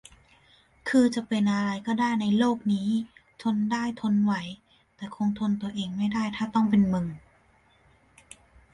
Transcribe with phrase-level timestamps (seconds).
[0.89, 2.89] คือจะเป็นอะไรก็ได้ในโลกนี้
[3.41, 4.33] ทนได้ ทนไหว
[4.95, 7.07] แต่คงทนตัวเองไม่ได้ถ้าต้องเป็นมึง